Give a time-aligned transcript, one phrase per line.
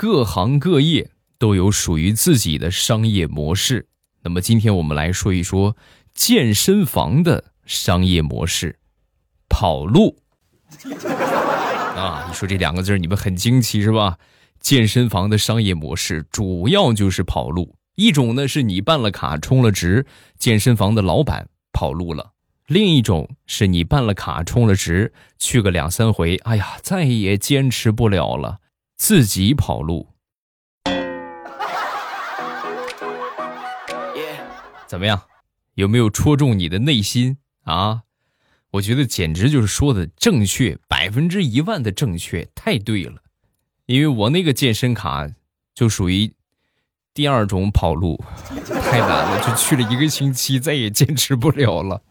[0.00, 1.10] 各行各业
[1.40, 3.88] 都有属于自己的商业模式。
[4.22, 5.76] 那么今天我们来说一说
[6.14, 8.78] 健身房的商业模式——
[9.50, 10.20] 跑路。
[11.96, 14.18] 啊，你说这两个字你们很惊奇是吧？
[14.60, 17.74] 健身房的商业模式主要就是跑路。
[17.96, 20.06] 一种呢是你办了卡充了值，
[20.38, 22.34] 健身房的老板跑路了；
[22.68, 28.60] 另一种是你办了卡充了值，去个两三回，哎呀，再也坚持不了了，
[28.98, 30.08] 自己跑路。
[34.88, 35.22] 怎么样？
[35.74, 38.02] 有没有戳中你的内心啊？
[38.72, 43.22] 我觉得简直就是说的正确，百分之一万的正确，太对了。
[43.86, 45.28] 因为我那个健身卡
[45.72, 46.34] 就属于
[47.14, 48.22] 第二种跑路，
[48.82, 52.02] 太难了，就去了一个星期，再也坚持不了了。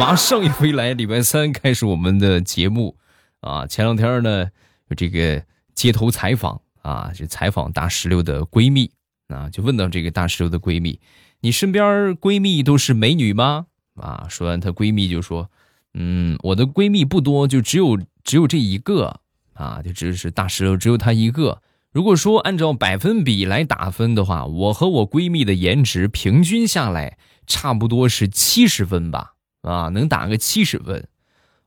[0.00, 2.96] 马上一回来，礼拜三开始我们的节目
[3.40, 3.66] 啊。
[3.66, 4.48] 前两天呢，
[4.96, 5.44] 这个
[5.74, 8.90] 街头采访啊，就采访大石榴的闺蜜
[9.28, 11.00] 啊，就问到这个大石榴的闺蜜。
[11.40, 13.66] 你身边闺蜜都是美女吗？
[13.96, 15.50] 啊，说完，她闺蜜就说
[15.94, 19.20] ：“嗯，我的闺蜜不多，就只有只有这一个
[19.52, 21.60] 啊，就只是大石榴，只有她一个。
[21.92, 29.34] 如果说按照百分比来打分的话，我和我闺蜜的颜值平均下来差不多是七十分吧？
[29.62, 31.06] 啊，能打个七十分。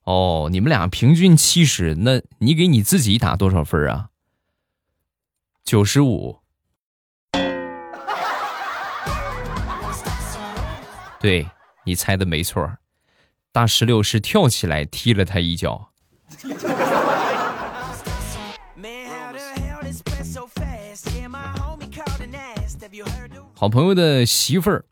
[0.07, 4.07] 哦，你们俩平均七十，那你给你自己打多少分啊？
[5.65, 6.39] 九十五。”
[11.19, 11.45] 对
[11.83, 12.77] 你猜的没错，
[13.51, 15.91] 大石榴是跳起来踢了他一脚。
[23.53, 24.85] 好朋友的媳妇儿，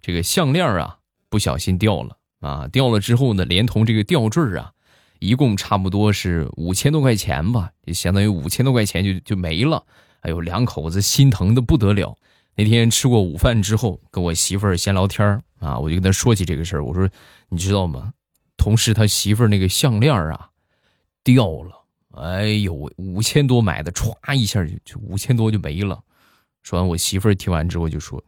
[0.00, 2.68] 这个项链啊，不小心掉了啊！
[2.70, 4.72] 掉了之后呢，连同这个吊坠啊，
[5.18, 9.82] 一共差不多是五千多块钱吧，就相当于五千多块钱就就没了。
[10.20, 12.16] 哎呦，两口子心疼的不得了。
[12.54, 16.84] 那天吃过午饭之后，跟我媳妇儿闲聊天儿啊，我就跟她说起这个事儿。
[16.84, 17.08] 我说
[17.48, 18.12] ：“你知道吗？
[18.56, 20.50] 同事他媳妇儿那个项链啊，
[21.22, 21.84] 掉了。
[22.12, 26.00] 哎呦，五千多买的，歘一下就就五千多就没了。”
[26.62, 28.22] 说完，我媳妇儿听完之后就说：“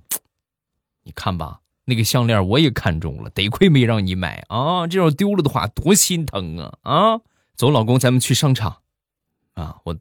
[1.05, 4.87] 你看吧，那个项链我也看中了，得亏没让你买啊！
[4.87, 6.79] 这要丢了的话，多心疼啊！
[6.83, 7.21] 啊，
[7.57, 8.83] 走，老公，咱们去商场。
[9.55, 9.97] 啊，我。”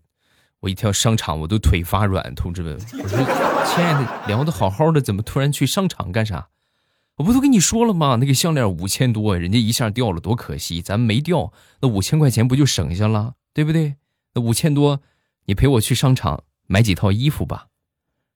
[0.61, 3.19] 我一跳商场，我都腿发软，同志们，我说
[3.65, 6.47] 亲爱的，聊的好好的，怎么突然去商场干啥？
[7.17, 8.17] 我不都跟你说了吗？
[8.19, 13.97] 那个项链五千多，人家一下掉了，多可惜，咱没掉，那五千块钱不就省下了，对不对？
[14.33, 15.01] 那五千多，
[15.45, 17.67] 你陪我去商场买几套衣服吧，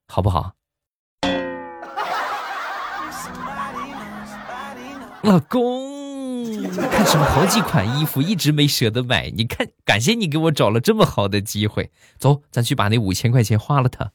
[0.07, 0.53] 好不好？
[5.23, 5.99] 老公。
[6.91, 9.29] 看什么好几款衣服，一直没舍得买。
[9.29, 11.91] 你看，感谢你给我找了这么好的机会。
[12.17, 14.11] 走，咱去把那五千块钱花了它。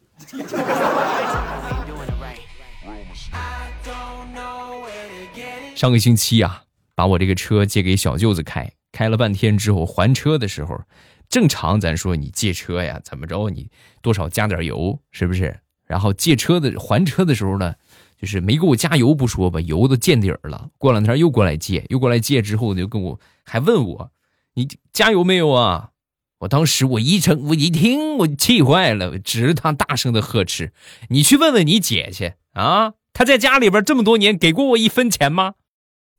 [5.75, 6.62] 上个星期啊，
[6.94, 10.81] 把我这个车借给小舅子开，开了半天之后还车的时候，
[11.28, 13.70] 正常咱说你借车呀，怎么着你
[14.00, 15.60] 多少加点油，是不是？
[15.87, 17.75] 然后借车的还车的时候呢？
[18.24, 20.70] 就是没给我加油不说吧，油都见底儿了。
[20.78, 24.10] 过两天又过来借，又过来借之后就跟我还问我，
[24.54, 25.90] 你加油没有啊？
[26.38, 30.72] 我当时我一成我一听我气坏了，指着他大声的呵斥
[31.10, 35.56] ：“你去问问你姐去啊，她在家里边这么多年给过我一分钱吗？”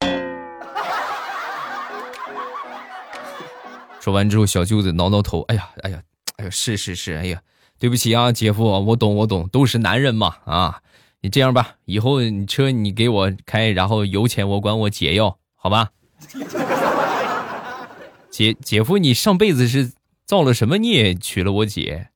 [4.00, 6.04] 说完之后，小舅子挠挠头，哎呀哎呀
[6.38, 7.42] 哎呀，是是是，哎呀，
[7.80, 10.82] 对不起啊，姐夫，我懂我懂，都是男人嘛啊。
[11.22, 15.92] 你这样吧，以后你车你给我开，然后油钱我管我姐要，好吧？
[18.30, 19.94] 姐姐夫，你上辈子是
[20.26, 22.10] 造了什么孽，娶了我姐？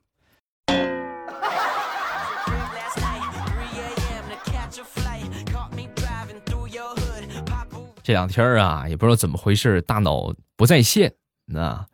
[8.03, 11.13] 这两天啊，也不知道怎么回事，大脑不在线。
[11.45, 11.85] 那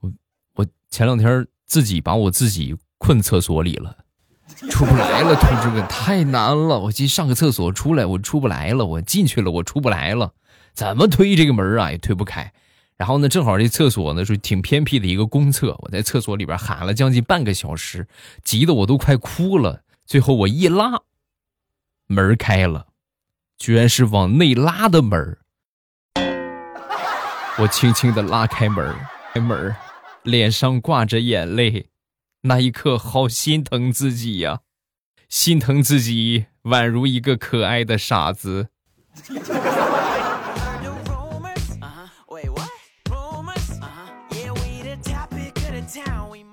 [0.00, 0.10] 我
[0.54, 3.96] 我前两天自己把我自己困厕所里了。
[4.70, 6.78] 出不来了，同志们，太难了！
[6.80, 8.84] 我去上个厕所出来，我出不来了。
[8.84, 10.32] 我进去了，我出不来了。
[10.74, 12.52] 怎么推这个门啊，也推不开。
[12.96, 18.08] 然后呢，正好这厕所呢是挺偏僻的一个公厕，我在厕所里边喊了将近半个小时，
[18.42, 19.82] 急得我都快哭了。
[20.04, 21.02] 最后我一拉，
[22.08, 22.86] 门开了，
[23.56, 25.38] 居然是往内拉的门。
[27.58, 28.94] 我轻轻的拉开门，
[29.34, 29.74] 开门，
[30.24, 31.87] 脸上挂着眼泪。
[32.48, 34.60] 那一刻，好心疼自己呀，
[35.28, 38.68] 心疼自己宛如一个可爱的傻子。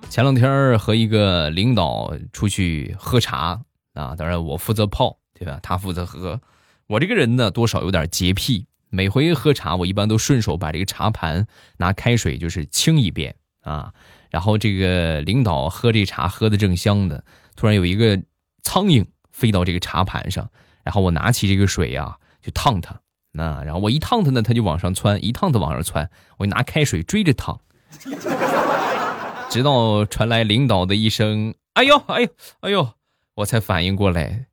[0.09, 3.61] 前两天和一个领导出去喝茶
[3.93, 5.61] 啊，当然我负责泡，对吧？
[5.63, 6.41] 他负责喝。
[6.87, 11.47] 我这个人呢，多少有点洁癖，每回喝茶，我一般都顺手把这个茶盘
[11.77, 13.93] 拿开水就是清一遍啊。
[14.35, 17.23] 然后这个领导喝这茶喝的正香的，
[17.55, 18.21] 突然有一个
[18.63, 20.49] 苍蝇飞到这个茶盘上，
[20.83, 22.99] 然后我拿起这个水呀就烫它，
[23.31, 27.57] 那然后我一烫它呢，它就往上窜，一烫它往上窜，我拿开水追着烫。
[29.49, 32.29] 直到传来领导的一声“哎呦，哎呦，
[32.59, 32.89] 哎呦”，
[33.35, 34.47] 我才反应过来，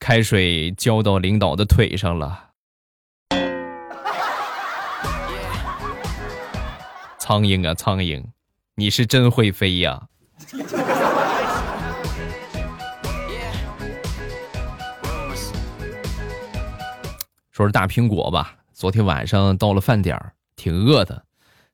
[0.00, 2.52] 开水浇到领导的腿上了。
[7.20, 8.24] 苍蝇啊，苍蝇，
[8.78, 10.06] 你是真会飞呀！
[17.50, 20.20] 说是大苹果吧，昨天晚上到了饭点，
[20.56, 21.24] 挺饿的。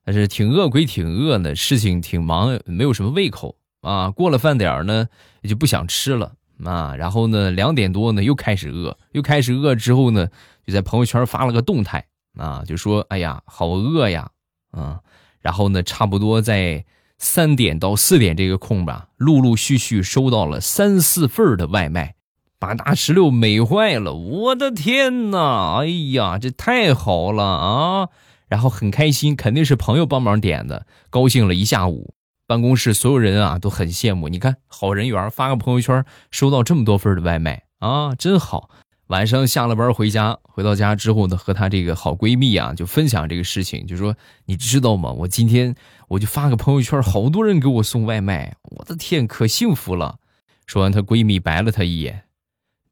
[0.04, 4.08] 但是挺饿归挺饿呢，事情挺忙，没有什么胃口啊。
[4.12, 5.08] 过了饭点呢，
[5.40, 6.34] 也就不想吃了
[6.64, 6.94] 啊。
[6.94, 10.28] 然后呢，两点多呢又开始饿，又开始饿之后呢，
[10.64, 12.06] 就在朋友圈发了个动态
[12.38, 14.30] 啊，就说：“哎呀，好饿呀！”
[14.70, 15.00] 啊，
[15.42, 16.84] 然后呢，差不多在
[17.18, 22.14] 三点到四点这个空吧，陆陆续续收到了三四份的外卖，
[22.58, 24.14] 把大石榴美坏了。
[24.14, 25.80] 我的天哪！
[25.80, 28.08] 哎呀，这太好了啊！
[28.48, 32.14] 然后很开心，肯定是朋友帮忙点的，高兴了一下午。
[32.46, 34.28] 办公室所有人啊都很羡慕。
[34.28, 38.68] 你看，好人缘，发个朋友圈，收到这么多份的外卖啊，真好。
[39.08, 44.16] 晚上下了班回家，回到家之后呢，和她这个好闺蜜啊就分享这个事情，就说
[44.46, 45.10] 你知道吗？
[45.12, 45.74] 我今天
[46.08, 50.18] 我就发个朋友圈，好多人给我送外卖，我的天，可幸福了。
[50.66, 52.24] 说完，她闺蜜白了她一眼，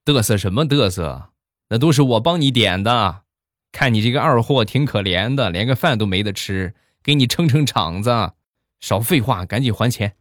[0.05, 1.31] 嘚瑟什么嘚瑟？
[1.71, 3.23] 那都是我帮你点的。
[3.73, 8.33] 看你这个二货挺可怜的，连个饭都没得吃，给你撑撑场子。
[8.81, 10.15] 少废话，赶紧还钱。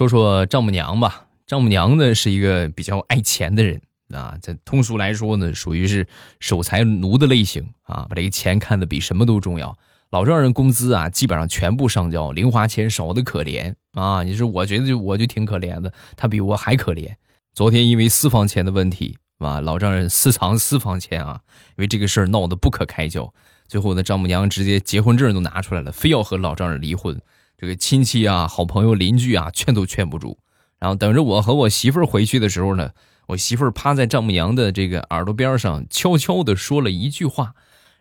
[0.00, 3.78] 说说丈母娘吧，丈母娘呢是一个比较爱钱的人
[4.14, 6.06] 啊，在通俗来说呢，属于是
[6.38, 9.76] 守财奴的类型啊，把这个钱看得比什么都重要。
[10.10, 14.22] 老丈人工资啊，基本上全部上交，零花钱少的可怜啊！
[14.22, 17.12] 你说，我觉得就我就挺可怜的，他比我还可怜。
[17.52, 21.42] 昨天因为私房钱的问题，啊，老丈人私藏私房钱啊，
[21.76, 23.30] 因为这个事儿闹得不可开交。
[23.68, 27.20] 最后呢，丈母娘直接结婚证都拿出来了，非要和老丈人离婚。
[27.60, 30.38] 这个亲戚啊、好朋友、邻居啊，劝都劝不住。
[30.78, 32.92] 然后等着我和我媳妇儿回去的时候呢，
[33.26, 37.52] 我媳妇儿趴在丈母娘的这个耳朵边上，悄悄地说了一句话。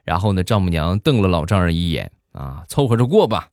[0.06, 3.50] 然后呢，丈母娘瞪了老丈人一眼，啊，凑合着过吧。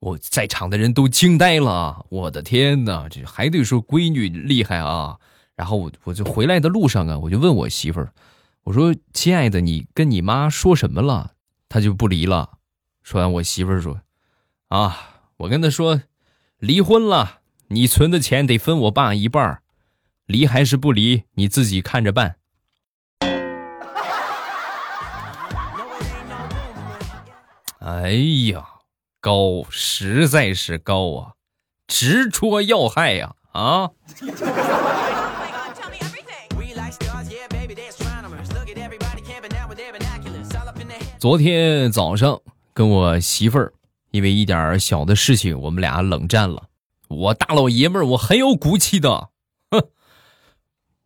[0.00, 5.18] 我在场的人都惊呆了，我的天哪，这还得说闺女厉害啊。
[5.54, 8.12] 然后我我就回来的路上啊，我就问我媳妇儿，
[8.64, 11.34] 我说：“亲爱的，你跟你妈说什么了？
[11.68, 12.58] 她就不离了。”
[13.04, 14.00] 说完，我媳妇儿说
[14.68, 16.02] ：“啊，我跟他说，
[16.58, 17.38] 离婚了，
[17.68, 19.62] 你存的钱得分我爸一半
[20.26, 22.36] 离还是不离，你自己看着办。”
[27.80, 28.10] 哎
[28.52, 28.66] 呀，
[29.18, 31.32] 高，实在是高啊，
[31.86, 33.34] 直戳要害呀！
[33.52, 33.88] 啊！
[41.18, 42.42] 昨天早上
[42.74, 43.72] 跟我媳妇儿
[44.10, 46.68] 因为一点小的事情，我们俩冷战了。
[47.08, 49.30] 我大老爷们儿，我很有骨气的，
[49.70, 49.82] 哼！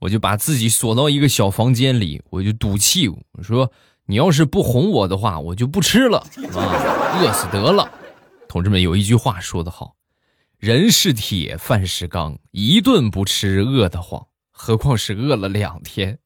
[0.00, 3.70] 我就把自己锁到一个小房间里，我就赌气，我说。
[4.06, 6.18] 你要是不哄我的话，我就不吃了
[6.52, 7.90] 啊，饿死得了。
[8.50, 9.96] 同志们，有一句话说得好，
[10.58, 16.18] 人是铁，饭是钢，一顿不吃饿得慌，何况是饿了两天。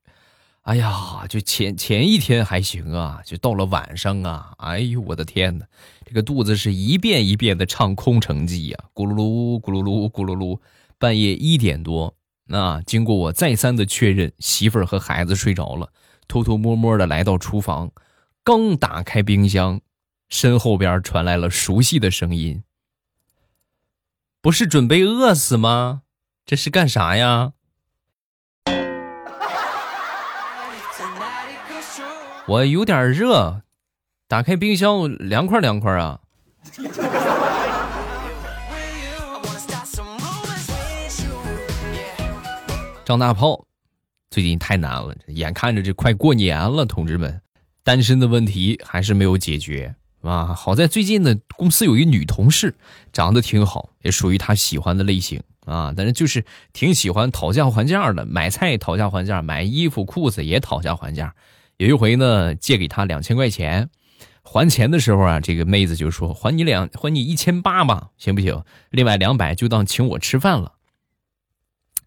[0.68, 5.64] 哎呀，就前前一天还行啊，就到了晚上啊，哎呦我的天哪，
[6.04, 10.60] 这个肚子是一遍一遍的唱空城计呀，咕噜噜咕噜噜咕噜噜。
[10.98, 12.14] 半夜一点多，
[12.48, 15.90] 那经过我再三的确认，媳妇儿和孩子睡着了。
[16.26, 17.90] 偷偷摸摸的来到厨房，
[18.44, 19.80] 刚打开冰箱，
[20.28, 22.62] 身后边传来了熟悉的声音
[24.42, 26.02] ：“不是准备饿死吗？
[26.44, 27.54] 这是干啥呀？”
[32.48, 33.60] 我有点热，
[34.26, 36.18] 打开冰箱凉快凉快啊！
[43.04, 43.66] 张大炮。
[44.30, 47.42] 最近太难了，眼看着这快过年了，同志们，
[47.84, 50.54] 单身的问题还是没有解决啊！
[50.54, 52.74] 好在最近呢，公司有一女同事，
[53.12, 61.34] 长得挺好，也属于他喜欢的类型啊，但是就是挺喜欢讨价还价的，买菜讨价还价，买衣服裤子也讨价还价。
[61.78, 63.88] 有一回呢，借给他两千块钱，
[64.42, 68.64] 还钱的时候啊，这个妹子就说：“还你两，还你一千八吧，行不行？
[68.90, 70.72] 另外两百就当请我吃饭了。”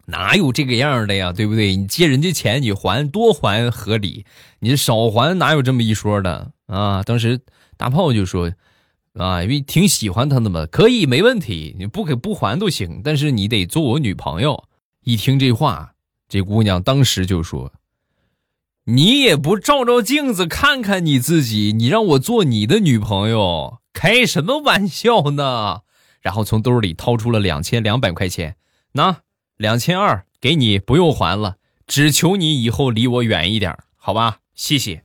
[0.04, 1.32] 哪有这个样的呀？
[1.32, 1.74] 对不对？
[1.74, 4.26] 你借人家钱，你还多还合理，
[4.58, 7.02] 你少还哪有这么一说的啊？
[7.02, 7.40] 当时
[7.78, 8.52] 大炮就说
[9.14, 14.64] ：“啊，因为挺喜欢他的嘛，可以没问题，你不给不还都行，但是你得做我女朋友。”
[15.02, 15.94] 一听这话，
[16.28, 17.72] 这姑娘当时就说
[18.84, 25.82] ：“你也不照照镜子看看你自己，你让我做你的女朋友，开什么玩笑呢？”
[26.20, 28.56] 然后从兜里掏出了两千两百块钱，
[28.92, 29.18] 那。
[29.58, 34.38] 两千二给你，不用还了，只求你以后离我远一点，好吧？
[34.54, 35.04] 谢谢。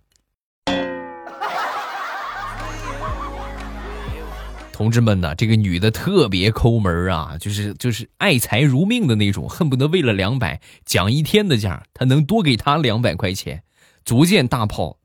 [4.72, 13.62] 同志们呢，这个女的特别抠门啊，就是就是爱财如命的那种，恨不得为了两百讲一天的价，他能多给他两百块钱，
[14.08, 14.98] 足见大炮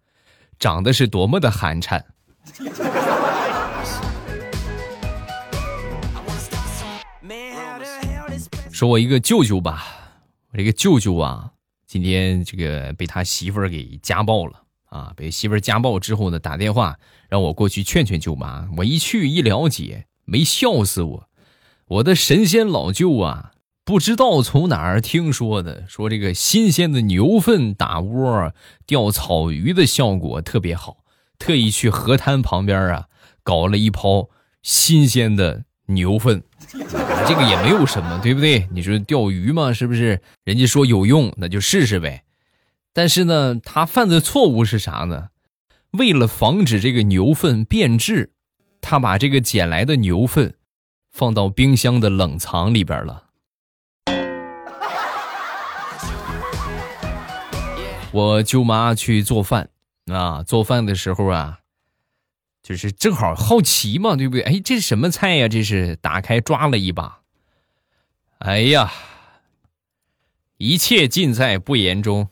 [0.60, 2.00] 长得是多么的寒碜。
[8.70, 9.84] 说我一个舅舅吧，
[10.52, 11.50] 我这个舅舅啊，
[11.84, 15.12] 今天这个被他媳妇儿给家暴了啊！
[15.16, 16.96] 被媳妇儿家暴之后呢，打电话
[17.28, 18.68] 让我过去劝劝舅妈。
[18.76, 21.28] 我一去一了解，没笑死我！
[21.88, 23.50] 我的神仙老舅啊，
[23.84, 28.52] 不知道从哪儿听说的，说这个新鲜的牛粪打窝
[28.86, 30.98] 钓草鱼的效果特别好，
[31.38, 33.06] 特意去河滩旁边啊
[33.42, 34.30] 搞了一泡
[34.62, 36.42] 新鲜的牛粪。
[37.26, 38.68] 这个也没有什么，对不对？
[38.70, 40.22] 你说钓鱼嘛，是不是？
[40.44, 42.22] 人家说有用，那就试试呗。
[42.92, 45.28] 但是呢，他犯的错误是啥呢？
[45.90, 48.32] 为了防止这个牛粪变质，
[48.80, 50.54] 他把这个捡来的牛粪
[51.10, 53.24] 放到冰箱的冷藏里边了。
[58.12, 59.70] 我舅妈去做饭
[60.06, 61.58] 啊，做饭的时候啊。
[62.62, 64.42] 就是正好好奇嘛，对不对？
[64.42, 65.48] 哎，这是什么菜呀？
[65.48, 67.18] 这是打开抓了一把，
[68.38, 68.92] 哎呀，
[70.58, 72.28] 一切尽在不言中。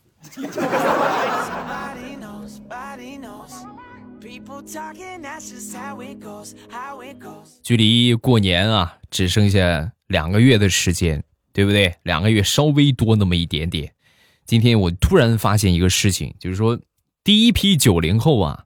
[7.60, 11.92] 距离过年啊，只剩下两个月的时间，对不对？
[12.04, 13.92] 两个月稍微多那么一点点。
[14.50, 16.76] 今天我突然发现一个事情，就是说，
[17.22, 18.64] 第一批九零后啊。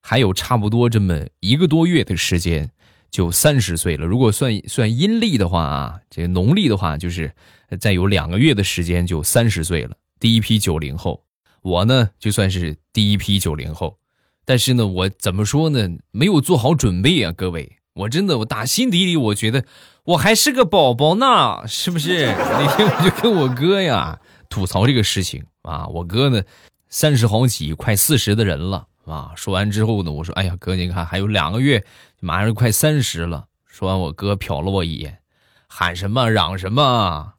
[0.00, 2.70] 还有差不多这么一个多月的时间，
[3.10, 4.06] 就三十岁了。
[4.06, 7.34] 如果算算阴历的话啊，这个农历的话，就是
[7.80, 9.96] 再有两个月的时间就三十岁了。
[10.20, 11.24] 第一批九零后，
[11.60, 13.98] 我呢就算是第一批九零后，
[14.46, 15.86] 但是呢，我怎么说呢？
[16.12, 19.64] 没有做好准备啊，各位，我真的，我打心底里我觉得
[20.04, 22.26] 我还是个宝宝呢，是不是？
[22.26, 26.42] 那天我就跟我哥呀吐槽这个事情啊，我哥呢
[26.88, 28.86] 三十好几，快四十的人了。
[29.06, 29.30] 啊！
[29.36, 31.84] 说完之后呢，我说：“哎呀，哥，你看还有两个月，
[32.18, 35.20] 马上就快三十了。”说完，我哥瞟了我一眼，
[35.68, 36.28] 喊什么？
[36.28, 37.34] 嚷什么？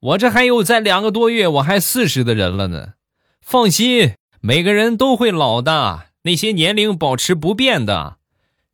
[0.00, 2.94] 我这还有再两个多月，我还四十的人了呢。
[3.42, 8.16] 放心，每个人都会老的，那些年龄保持不变的，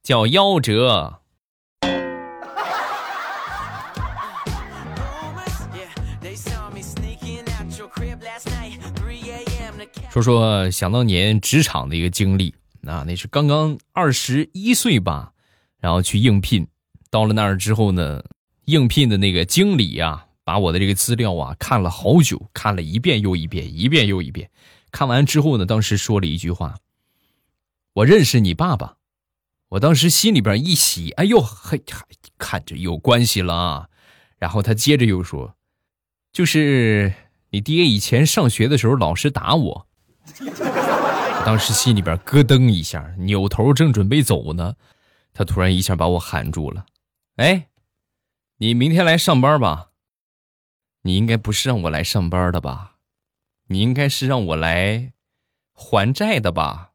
[0.00, 1.22] 叫夭折。
[10.16, 12.54] 说说想当年职场的一个经历
[12.86, 15.34] 啊，那是刚刚二十一岁吧，
[15.78, 16.66] 然后去应聘，
[17.10, 18.24] 到了那儿之后呢，
[18.64, 24.48] 应聘的那个经理啊，把我的这个资料啊看了好久，看了一遍又一遍，一遍又一遍，
[24.90, 26.76] 看完之后呢，当时说了一句话
[27.92, 28.96] ：“我认识你爸爸。”
[29.68, 31.82] 我当时心里边一喜，哎呦嘿，
[32.38, 33.88] 看着有关系了啊。
[34.38, 35.56] 然后他接着又说
[36.32, 37.12] ：“就是
[37.50, 39.86] 你爹以前上学的时候老是打我。”
[41.44, 44.74] 当时心里边咯噔一下，扭头正准备走呢，
[45.32, 46.86] 他突然一下把我喊住了。
[47.36, 47.68] 哎，
[48.58, 49.90] 你明天来上班吧？
[51.02, 52.96] 你应该不是让我来上班的吧？
[53.68, 55.12] 你应该是让我来
[55.72, 56.90] 还债的吧？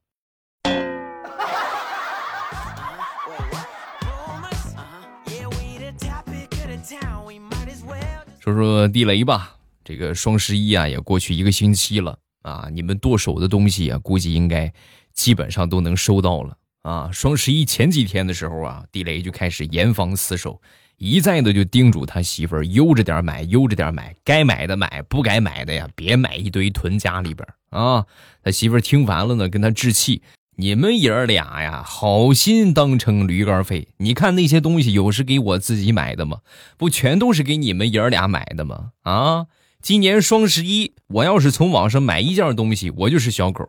[8.39, 12.19] 说说地雷吧，这个双十一啊，也过去一个星期了。
[12.41, 14.73] 啊，你们剁手的东西啊，估计应该
[15.13, 17.09] 基本上都能收到了啊。
[17.11, 20.61] 双十一前几天的时候啊，地雷就开始严防死守，
[20.97, 28.05] 一再的就叮嘱他媳妇儿悠着点买，悠着点买，该买的买，不该买的呀，别买一堆囤家里边啊。
[28.43, 30.21] 他媳妇儿听完了呢，跟他置气
[30.57, 33.89] ：“你们爷儿俩呀，好心当成驴肝肺。
[33.97, 36.39] 你看那些东西，有是给我自己买的吗？
[36.77, 38.91] 不全都是给你们爷儿俩买的吗？
[39.03, 39.45] 啊，
[39.81, 43.67] 今年双十一，我要是从网上买一件东西，我就是小狗。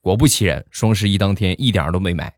[0.00, 2.32] 果不其然，双十一当天一点都没买，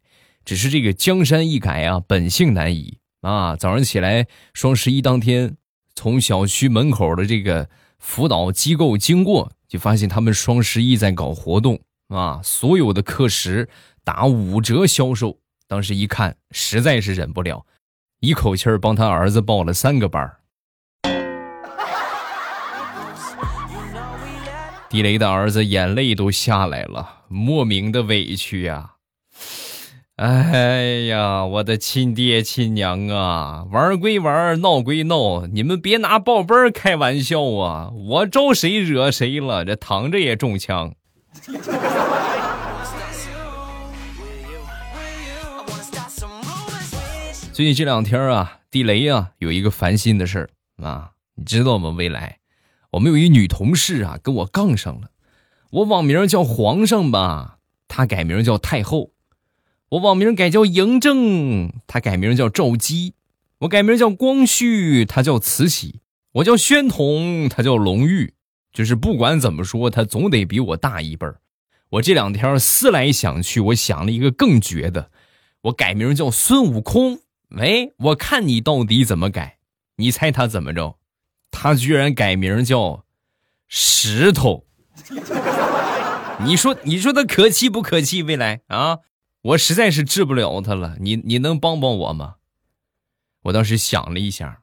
[0.45, 3.55] 只是这个江山易改啊，本性难移啊。
[3.55, 5.57] 早上起来，双十一当天，
[5.95, 9.53] 从小区门口的这个辅导机构经过。
[9.69, 13.71] 就发现他们双十一在搞活动啊，所有的课时
[14.05, 15.39] 打五折销售。
[15.67, 17.65] 当时一看，实在是忍不了，
[18.21, 20.31] 一口气儿帮他儿子报了三个班
[24.93, 28.91] 地雷的儿子眼泪都下来了，莫名的委屈呀。
[30.17, 33.65] 哎呀，我的亲爹亲娘啊！
[33.73, 37.89] 玩归玩，闹归闹，你们别拿报班开玩笑啊！
[37.89, 39.65] 我招谁惹谁了？
[39.65, 40.95] 这躺着也中枪。
[47.55, 50.51] 最近这两天啊，地雷啊，有一个烦心的事儿
[50.85, 51.89] 啊，你知道吗？
[51.97, 52.37] 未来，
[52.93, 55.11] 我们有一女同事啊，跟我杠上了。
[55.71, 57.59] 我网名叫皇上吧，
[57.89, 59.13] 她改名叫太后。
[59.91, 63.13] 我网名改叫嬴政，她改名叫赵姬；
[63.61, 66.01] 我改名叫光绪，他叫慈禧；
[66.33, 68.35] 我叫宣统，他叫隆裕。
[68.73, 71.41] 就是不管怎么说，他总得比我大一辈儿。
[71.91, 75.11] 我这两天思来想去，我想了一个更绝的，
[75.63, 77.21] 我改名叫孙悟空。
[77.51, 79.59] 喂，我看你到底怎么改？
[79.97, 80.97] 你猜他怎么着？
[81.53, 83.05] 他居然改名叫
[83.69, 84.67] 石头。
[86.45, 88.25] 你说，你说他可气不可气？
[88.25, 88.99] 未来啊？
[89.43, 92.37] 我实在是治不了他了，你你能帮帮我吗？
[93.43, 94.63] 我当时想了一下，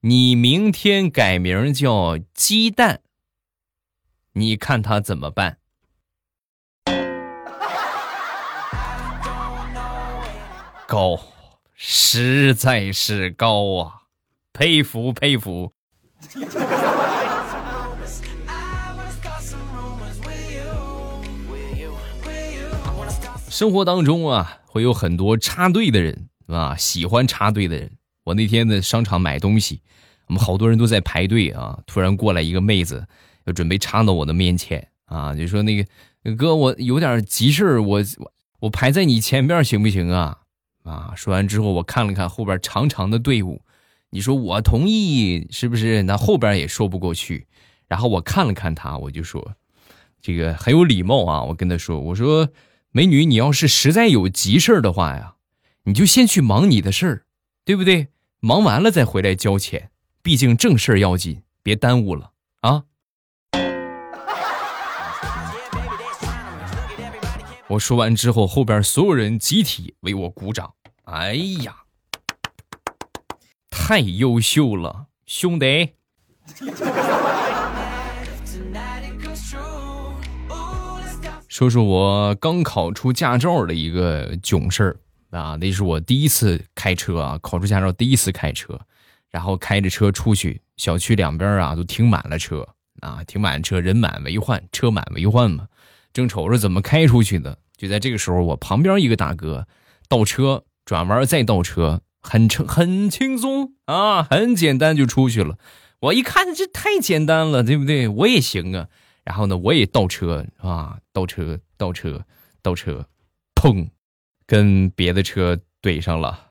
[0.00, 3.00] 你明天改名叫鸡蛋，
[4.32, 5.58] 你看他怎么办？
[10.86, 11.18] 高，
[11.74, 14.01] 实在是高啊，
[14.52, 15.72] 佩服佩服。
[23.48, 27.90] 生活当中啊，会有很多插队的人啊，喜欢插队的人。
[28.24, 29.80] 我那天在商场买东西，
[30.26, 31.78] 我们好多人都在排队啊。
[31.86, 33.06] 突然过来一个妹子，
[33.44, 35.86] 要准备插到我的面前啊，就说：“那个
[36.36, 38.02] 哥，我有点急事儿，我
[38.60, 40.38] 我排在你前边行不行啊？”
[40.84, 43.62] 啊，说完之后，我看了看后边长长的队伍，
[44.14, 46.02] 你说我同意是不是？
[46.02, 47.46] 那后边也说不过去。
[47.88, 49.56] 然后我看了看他，我就说
[50.20, 52.48] ：“这个很有礼貌啊。”我跟他说：“我说。”
[52.94, 55.36] 美女，你要是实在有急事儿的话呀，
[55.84, 57.24] 你就先去忙你的事儿，
[57.64, 58.08] 对不对？
[58.40, 59.90] 忙完了再回来交钱，
[60.22, 62.84] 毕竟正事儿要紧，别耽误了啊！
[67.68, 70.74] 我说完之后，后边所有人集体为我鼓掌。
[71.04, 71.32] 哎
[71.64, 71.81] 呀，
[73.84, 75.88] 太优秀了，兄弟！
[81.48, 84.96] 说说我刚考出驾照的一个囧事儿
[85.36, 88.78] 啊，那是我第一次开车啊，考出驾照第一次开车，
[89.30, 92.66] 然后开着车出去，小区两边啊都停满了车
[93.00, 95.66] 啊，停满车，人满为患，车满为患嘛，
[96.12, 99.66] 正瞅着怎么开出去呢，就在这个时候，我旁边一个大哥
[100.08, 105.58] 倒车转弯再倒车，很轻很轻松啊，很简单就出去了。
[106.00, 108.08] 我一看这太简单了，对不对？
[108.08, 108.88] 我也行啊。
[109.24, 112.24] 然后呢，我也倒车啊，倒车，倒车，
[112.62, 113.06] 倒车，
[113.54, 113.88] 砰，
[114.46, 116.48] 跟别的车怼上了。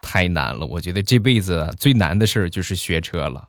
[0.00, 3.48] 太难了，我觉得这辈子最难的事儿就是学车了。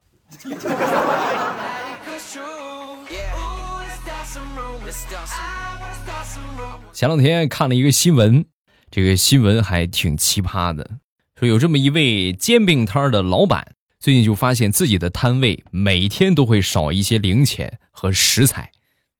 [6.95, 8.45] 前两天看了一个新闻，
[8.89, 10.91] 这个新闻还挺奇葩的，
[11.37, 13.75] 说有这么一位煎饼摊的老板。
[13.99, 18.71] 最近就发现自己的摊位每天都会少一些零钱和食材，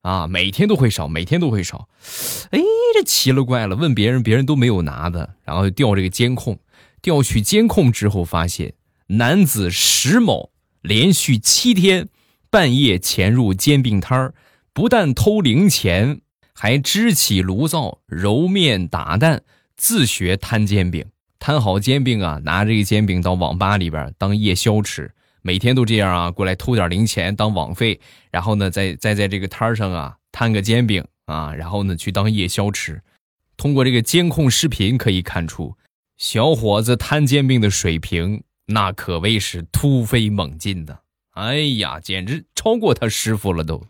[0.04, 1.90] 啊，每天都会少，每天都会少。
[2.52, 2.62] 哎，
[2.94, 6.58] 这奇了怪了，问别人，别人都没有拿的，然后调这个监控，
[7.02, 8.76] 调取监控之后发现，
[9.08, 12.08] 男子石某连续七天
[12.50, 14.34] 半夜潜入煎饼摊，
[14.72, 16.22] 不但偷零钱，
[16.56, 19.44] 还支起炉灶揉面打蛋，
[19.76, 21.06] 自学摊煎饼。
[21.38, 25.12] 摊好煎饼啊，拿这个煎饼到网吧里边当夜宵吃，
[25.44, 28.00] 每天都这样啊，过来偷点零钱当网费，
[28.32, 33.00] 然后呢，再再在这个摊上啊摊个煎饼啊，然后呢去当夜宵吃。
[33.58, 35.76] 通过这个监控视频可以看出，
[36.18, 41.02] 小伙子摊煎饼的水平那可谓是突飞猛进的
[41.34, 43.86] 哎呀，简直超过他师傅了都。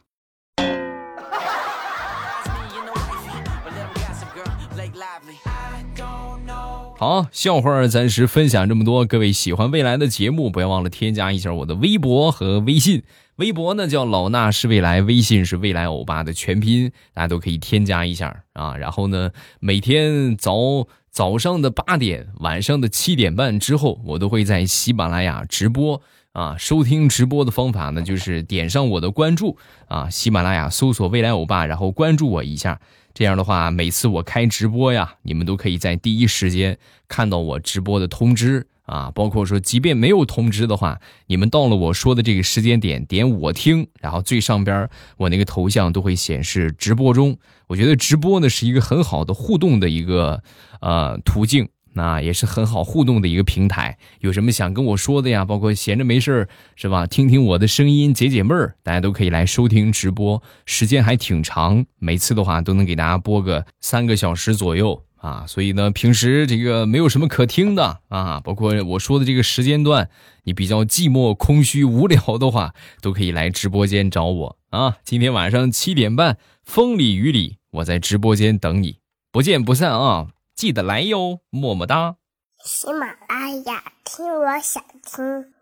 [6.98, 9.04] 好，笑话暂时分享这么多。
[9.04, 13.04] 各位喜欢未来的节目，不要忘了添加一下我的微博和微信。
[13.36, 18.78] 微博呢叫老衲是未来，微信是未来欧巴的全拼，大家都可以添加一下啊。
[18.78, 26.56] 然后呢，每天早早上的八点，晚上的七点半之后，我都会在喜马拉雅直播啊。
[26.58, 29.58] 收听直播的方法呢，就是点上我的关注
[29.90, 32.80] 啊，喜马拉雅搜索未来欧巴，然后关注我一下。
[33.16, 39.10] 这样的话，每次我开直播呀，你们都可以在第一时间看到我直播的通知啊。
[39.16, 47.38] 包括说，即便没有通知的话，你们到了我说的这个时间点，点我听，然后最上边我那个头像都会显示直播中。
[47.68, 50.44] 我觉得直播呢是一个很好的互动的一个
[50.82, 51.70] 呃途径。
[51.98, 55.46] 那也是很好互动的一个平台，有什么想跟我说的呀？
[55.46, 57.08] 包括闲着没事儿是吧？
[57.08, 65.46] 听听我的声音解解闷儿，大家都可以来收听直播，时间还挺长，每次的话都能给大家播个三个小时左右啊。
[65.48, 70.10] 所以呢，平时这个没有什么可听的啊，包括我说的这个时间段，
[70.44, 74.98] 你比较寂寞、空虚、无聊的话，都可以来直播间找我啊。
[75.06, 78.98] 今天晚上七点半，风里雨里，我在直播间等你，
[79.32, 80.28] 不见不散啊！
[80.56, 82.16] 记得来哟，么么哒！
[82.64, 85.54] 喜马拉雅听，我想听。